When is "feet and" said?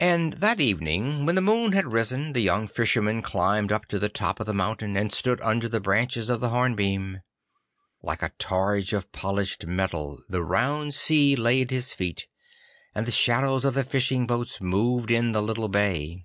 11.92-13.04